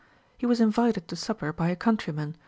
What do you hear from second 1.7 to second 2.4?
countryman.